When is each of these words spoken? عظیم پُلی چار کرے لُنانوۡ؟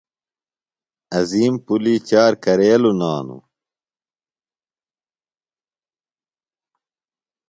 عظیم 1.17 1.53
پُلی 1.65 1.95
چار 2.09 2.31
کرے 2.43 2.71
لُنانوۡ؟ 2.81 3.43